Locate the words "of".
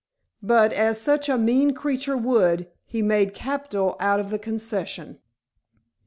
4.19-4.31